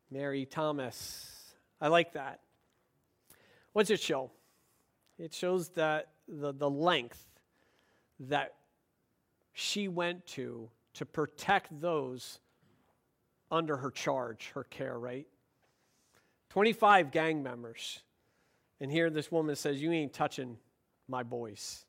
[0.09, 1.53] Mary Thomas.
[1.81, 2.39] I like that.
[3.73, 4.31] What's it show?
[5.19, 7.21] It shows that the, the length
[8.21, 8.53] that
[9.51, 12.39] she went to to protect those
[13.51, 15.27] under her charge, her care, right?
[16.51, 17.99] 25 gang members.
[18.79, 20.55] And here this woman says, You ain't touching
[21.07, 21.85] my boys.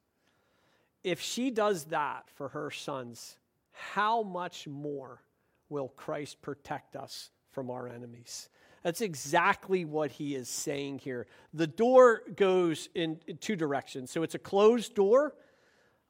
[1.05, 3.37] If she does that for her sons,
[3.73, 5.23] how much more
[5.69, 8.49] will Christ protect us from our enemies?
[8.83, 11.27] That's exactly what he is saying here.
[11.53, 14.11] The door goes in, two directions.
[14.11, 15.35] So it's a closed door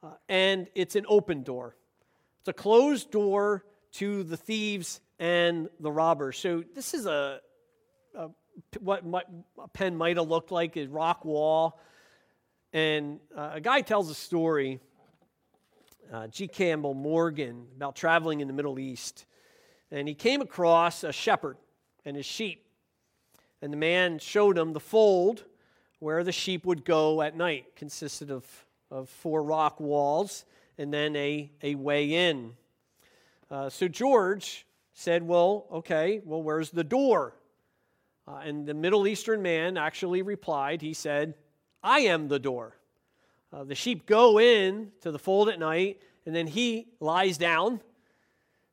[0.03, 1.75] uh, and it's an open door.
[2.41, 6.39] It's a closed door to the thieves and the robbers.
[6.39, 7.41] So this is a,
[8.15, 8.29] a
[8.81, 9.27] what might,
[9.59, 11.81] a pen might have looked like a rock wall
[12.77, 14.81] and uh, a guy tells a story,
[16.13, 16.47] uh, G.
[16.47, 19.25] Campbell Morgan, about traveling in the Middle East.
[19.91, 21.57] And he came across a shepherd
[22.05, 22.67] and his sheep.
[23.63, 25.47] And the man showed him the fold
[26.01, 28.45] where the sheep would go at night, consisted of,
[28.91, 30.45] of four rock walls
[30.77, 32.53] and then a, a way in.
[33.51, 37.33] Uh, so George said, Well, okay, well, where's the door?
[38.29, 41.37] Uh, and the Middle Eastern man actually replied, He said,
[41.87, 42.77] I am the door.
[43.53, 47.81] Uh, the sheep go in to the fold at night, and then he lies down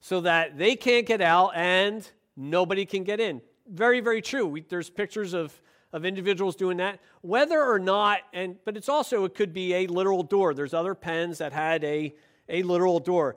[0.02, 3.40] so that they can't get out and nobody can get in.
[3.68, 4.48] Very, very true.
[4.48, 5.62] We, there's pictures of,
[5.94, 7.00] of individuals doing that.
[7.22, 10.56] Whether or not, and but it's also, it could be a literal door.
[10.56, 12.16] There's other pens that had a,
[12.50, 13.36] a literal door.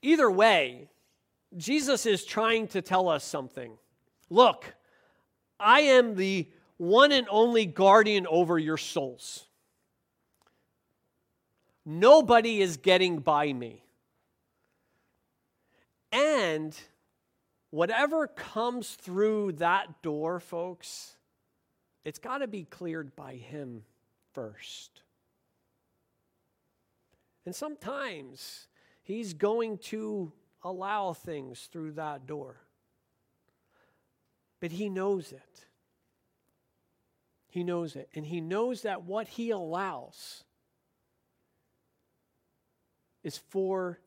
[0.00, 0.88] Either way,
[1.58, 3.76] Jesus is trying to tell us something.
[4.30, 4.74] Look,
[5.60, 6.48] I am the
[6.78, 9.44] one and only guardian over your souls.
[11.84, 13.82] Nobody is getting by me.
[16.12, 16.76] And
[17.70, 21.16] whatever comes through that door, folks,
[22.04, 23.84] it's got to be cleared by Him
[24.32, 25.02] first.
[27.44, 28.68] And sometimes
[29.02, 32.60] He's going to allow things through that door.
[34.60, 35.67] But He knows it.
[37.58, 38.08] He knows it.
[38.14, 40.44] And he knows that what he allows
[43.24, 43.98] is for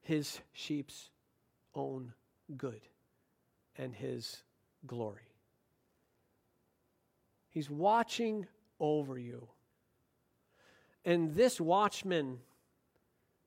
[0.00, 1.10] his sheep's
[1.72, 2.14] own
[2.56, 2.80] good
[3.78, 4.42] and his
[4.88, 5.30] glory.
[7.48, 8.48] He's watching
[8.80, 9.46] over you.
[11.04, 12.40] And this watchman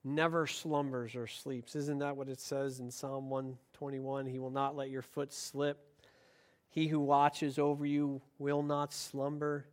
[0.05, 1.75] never slumbers or sleeps.
[1.75, 4.25] Isn't that what it says in Psalm 121?
[4.25, 5.88] He will not let your foot slip.
[6.69, 9.65] He who watches over you will not slumber.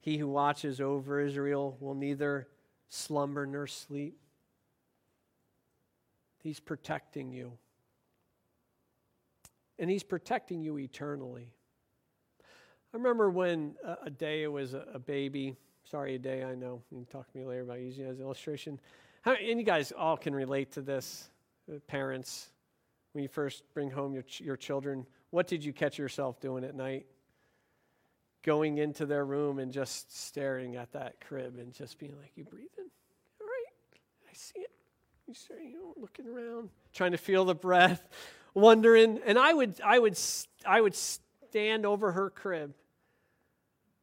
[0.00, 2.48] He who watches over Israel will neither
[2.88, 4.18] slumber nor sleep.
[6.42, 7.52] He's protecting you.
[9.78, 11.52] And He's protecting you eternally.
[12.40, 15.56] I remember when uh, a day was a, a, baby.
[15.84, 16.82] Sorry, a day, I know.
[16.90, 18.80] You can talk to me later about using it as an illustration.
[19.22, 21.30] How, and you guys all can relate to this,
[21.70, 22.50] uh, parents.
[23.12, 26.74] When you first bring home your, your children, what did you catch yourself doing at
[26.74, 27.06] night?
[28.42, 32.44] Going into their room and just staring at that crib and just being like, You
[32.44, 32.90] breathing?
[33.40, 34.00] All right.
[34.30, 34.70] I see it.
[35.26, 38.08] You start, you know, looking around, trying to feel the breath,
[38.54, 39.18] wondering.
[39.26, 40.16] And I would, I would,
[40.64, 42.74] I would stand over her crib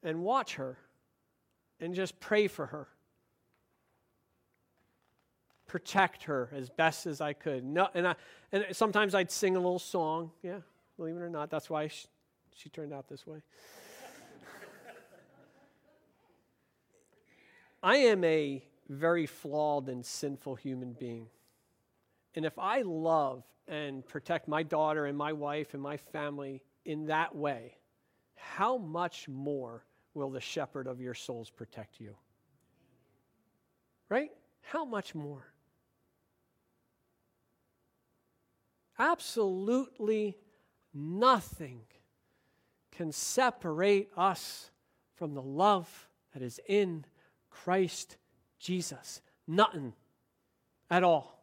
[0.03, 0.77] and watch her
[1.79, 2.87] and just pray for her.
[5.67, 7.63] Protect her as best as I could.
[7.63, 8.15] No, and, I,
[8.51, 10.31] and sometimes I'd sing a little song.
[10.43, 10.59] Yeah,
[10.97, 12.07] believe it or not, that's why she,
[12.55, 13.41] she turned out this way.
[17.81, 21.27] I am a very flawed and sinful human being.
[22.35, 27.07] And if I love and protect my daughter and my wife and my family in
[27.07, 27.75] that way,
[28.35, 32.15] how much more will the shepherd of your souls protect you?
[34.09, 34.31] Right?
[34.61, 35.53] How much more?
[38.97, 40.37] Absolutely
[40.93, 41.81] nothing
[42.91, 44.69] can separate us
[45.15, 47.05] from the love that is in
[47.49, 48.17] Christ
[48.59, 49.21] Jesus.
[49.47, 49.93] Nothing
[50.89, 51.33] at all.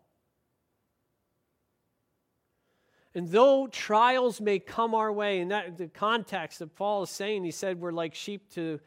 [3.15, 7.45] And though trials may come our way, and that the context that Paul is saying,
[7.45, 8.79] he said we're like sheep to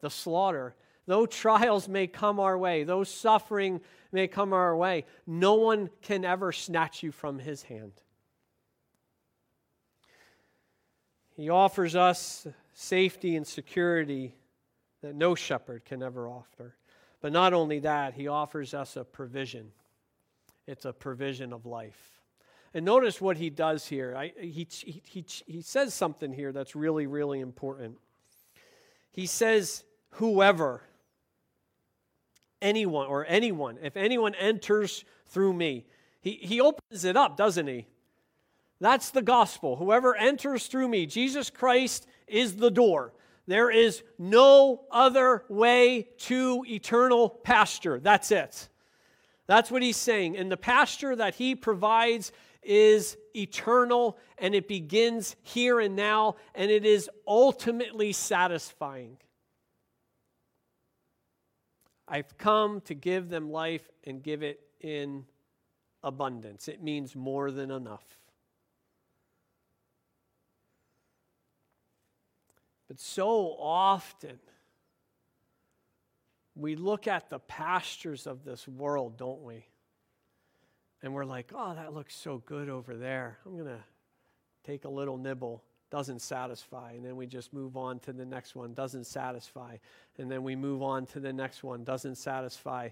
[0.00, 0.74] the slaughter.
[1.06, 3.80] Though trials may come our way, though suffering
[4.12, 7.92] may come our way, no one can ever snatch you from his hand.
[11.38, 14.34] He offers us safety and security
[15.02, 16.74] that no shepherd can ever offer.
[17.20, 19.70] But not only that, he offers us a provision.
[20.66, 22.20] It's a provision of life.
[22.74, 24.16] And notice what he does here.
[24.16, 27.98] I, he, he, he, he says something here that's really, really important.
[29.12, 30.82] He says, whoever,
[32.60, 35.86] anyone, or anyone, if anyone enters through me,
[36.20, 37.86] he, he opens it up, doesn't he?
[38.80, 39.76] That's the gospel.
[39.76, 43.12] Whoever enters through me, Jesus Christ is the door.
[43.46, 47.98] There is no other way to eternal pasture.
[47.98, 48.68] That's it.
[49.46, 50.36] That's what he's saying.
[50.36, 52.30] And the pasture that he provides
[52.62, 59.16] is eternal and it begins here and now and it is ultimately satisfying.
[62.06, 65.24] I've come to give them life and give it in
[66.02, 66.68] abundance.
[66.68, 68.04] It means more than enough.
[72.88, 74.38] But so often,
[76.56, 79.66] we look at the pastures of this world, don't we?
[81.02, 83.38] And we're like, oh, that looks so good over there.
[83.46, 83.84] I'm going to
[84.64, 85.62] take a little nibble.
[85.90, 86.92] Doesn't satisfy.
[86.92, 88.74] And then we just move on to the next one.
[88.74, 89.76] Doesn't satisfy.
[90.18, 91.84] And then we move on to the next one.
[91.84, 92.88] Doesn't satisfy.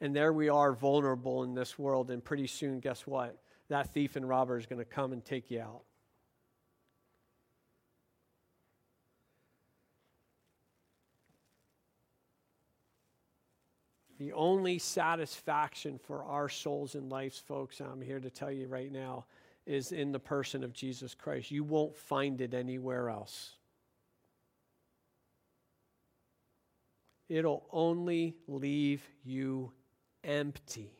[0.00, 2.10] And there we are, vulnerable in this world.
[2.10, 3.36] And pretty soon, guess what?
[3.68, 5.82] That thief and robber is going to come and take you out.
[14.18, 18.90] The only satisfaction for our souls and lives, folks, I'm here to tell you right
[18.90, 19.26] now,
[19.64, 21.52] is in the person of Jesus Christ.
[21.52, 23.52] You won't find it anywhere else.
[27.28, 29.70] It'll only leave you
[30.24, 30.90] empty.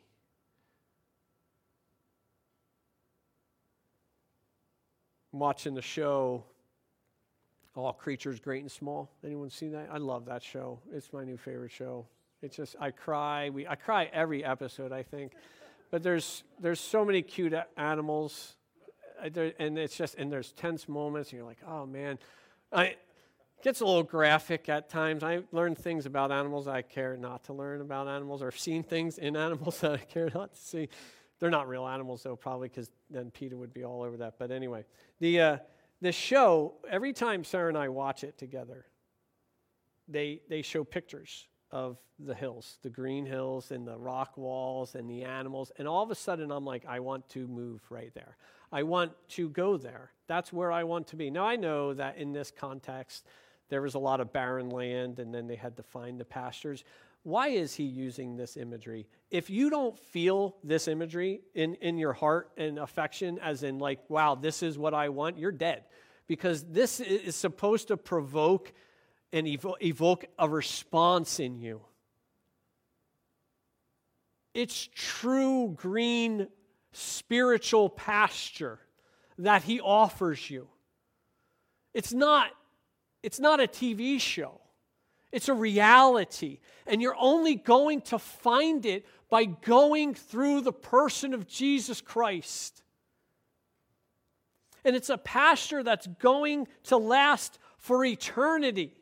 [5.33, 6.45] I'm watching the show
[7.75, 9.11] All Creatures Great and Small.
[9.25, 9.89] Anyone seen that?
[9.91, 10.79] I love that show.
[10.93, 12.07] It's my new favorite show.
[12.43, 13.51] It's just I cry.
[13.51, 15.33] We I cry every episode, I think.
[15.91, 18.57] But there's there's so many cute animals,
[19.23, 19.29] uh,
[19.59, 22.19] and it's just and there's tense moments, and you're like, oh man,
[22.73, 22.99] I it
[23.65, 25.25] gets a little graphic at times.
[25.25, 29.19] I learn things about animals I care not to learn about animals, or seen things
[29.19, 30.89] in animals that I care not to see.
[31.41, 34.35] They're not real animals though, probably because then Peter would be all over that.
[34.39, 34.85] But anyway,
[35.19, 35.57] the uh,
[36.01, 38.87] the show every time Sarah and I watch it together,
[40.07, 45.09] they they show pictures of the hills, the green hills and the rock walls and
[45.09, 45.71] the animals.
[45.79, 48.37] And all of a sudden, I'm like, I want to move right there.
[48.73, 50.13] I want to go there.
[50.27, 51.31] That's where I want to be.
[51.31, 53.25] Now, I know that in this context,
[53.69, 56.85] there was a lot of barren land and then they had to find the pastures.
[57.23, 59.07] Why is he using this imagery?
[59.31, 64.01] If you don't feel this imagery in, in your heart and affection, as in, like,
[64.09, 65.85] wow, this is what I want, you're dead.
[66.27, 68.73] Because this is supposed to provoke
[69.33, 71.81] and evo- evoke a response in you.
[74.55, 76.49] It's true green
[76.93, 78.81] spiritual pasture
[79.39, 80.69] that he offers you.
[81.95, 82.51] It's not
[83.23, 84.61] It's not a TV show,
[85.33, 86.61] it's a reality.
[86.87, 92.83] And you're only going to find it by going through the person of Jesus Christ.
[94.85, 98.95] And it's a pasture that's going to last for eternity.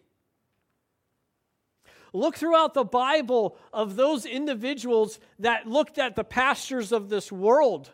[2.17, 7.91] Look throughout the Bible of those individuals that looked at the pastures of this world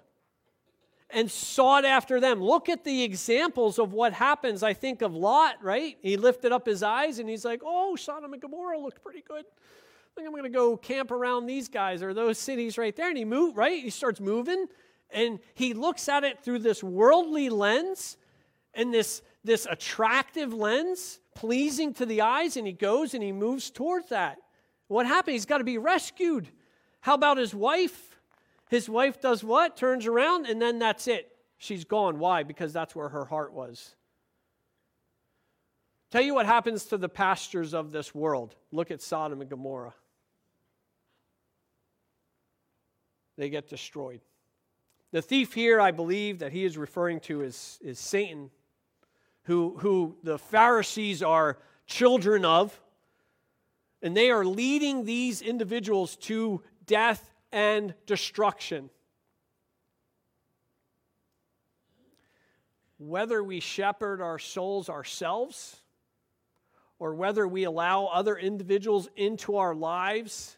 [1.11, 2.41] and sought after them.
[2.41, 4.63] Look at the examples of what happens.
[4.63, 5.99] I think of Lot, right?
[6.01, 9.45] He lifted up his eyes and he's like, oh, Sodom and Gomorrah look pretty good.
[9.45, 13.09] I think I'm going to go camp around these guys or those cities right there.
[13.09, 13.83] And he moved, right?
[13.83, 14.67] He starts moving
[15.11, 18.17] and he looks at it through this worldly lens
[18.73, 23.71] and this, this attractive lens, pleasing to the eyes, and he goes and he moves
[23.71, 24.39] towards that.
[24.89, 25.33] What happened?
[25.33, 26.49] He's got to be rescued.
[27.01, 28.19] How about his wife?
[28.71, 29.77] His wife does what?
[29.77, 31.37] Turns around, and then that's it.
[31.59, 32.19] She's gone.
[32.19, 32.43] Why?
[32.43, 33.95] Because that's where her heart was.
[36.11, 38.55] Tell you what happens to the pastures of this world.
[38.71, 39.95] Look at Sodom and Gomorrah.
[43.39, 44.21] They get destroyed.
[45.11, 48.51] The thief here, I believe, that he is referring to is, is Satan,
[49.45, 52.81] who, who the Pharisees are children of,
[54.03, 58.91] and they are leading these individuals to death and destruction.
[62.99, 65.77] Whether we shepherd our souls ourselves
[66.99, 70.57] or whether we allow other individuals into our lives,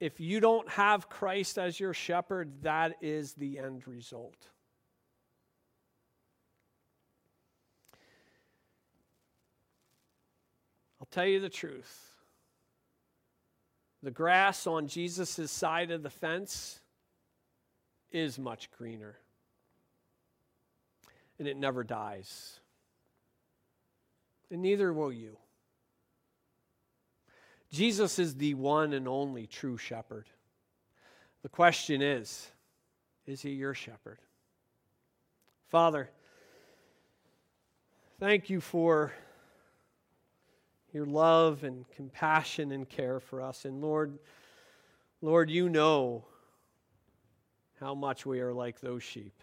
[0.00, 4.48] if you don't have Christ as your shepherd, that is the end result.
[11.00, 12.12] I'll tell you the truth
[14.02, 16.80] the grass on Jesus' side of the fence
[18.10, 19.16] is much greener.
[21.38, 22.58] And it never dies.
[24.50, 25.36] And neither will you.
[27.70, 30.26] Jesus is the one and only true shepherd.
[31.42, 32.48] The question is
[33.24, 34.18] is he your shepherd?
[35.68, 36.10] Father,
[38.18, 39.12] thank you for
[40.92, 43.64] your love and compassion and care for us.
[43.64, 44.18] And Lord,
[45.20, 46.24] Lord, you know
[47.80, 49.34] how much we are like those sheep.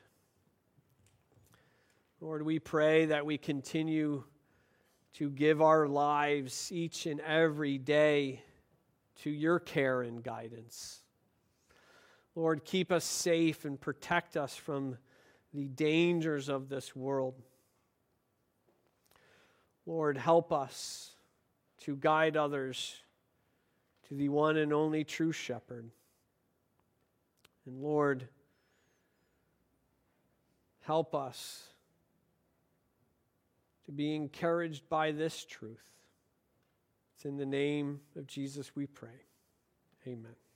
[2.21, 4.23] Lord, we pray that we continue
[5.13, 8.43] to give our lives each and every day
[9.23, 10.99] to your care and guidance.
[12.35, 14.97] Lord, keep us safe and protect us from
[15.53, 17.35] the dangers of this world.
[19.85, 21.11] Lord, help us
[21.81, 22.95] to guide others
[24.07, 25.89] to the one and only true shepherd.
[27.65, 28.27] And Lord,
[30.81, 31.63] help us
[33.85, 35.77] to be encouraged by this truth.
[37.15, 39.09] It's in the name of Jesus we pray.
[40.07, 40.48] Amen.